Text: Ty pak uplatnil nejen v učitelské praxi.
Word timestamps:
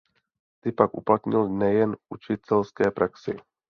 Ty 0.63 0.71
pak 0.71 0.97
uplatnil 0.97 1.49
nejen 1.49 1.95
v 1.95 1.99
učitelské 2.09 2.91
praxi. 2.91 3.37